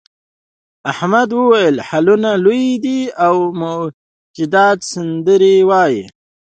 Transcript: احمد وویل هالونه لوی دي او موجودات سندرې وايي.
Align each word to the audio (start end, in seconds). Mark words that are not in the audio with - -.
احمد 0.91 1.29
وویل 1.39 1.75
هالونه 1.87 2.31
لوی 2.43 2.65
دي 2.85 2.99
او 3.25 3.35
موجودات 3.61 4.77
سندرې 4.91 5.55
وايي. 5.69 6.03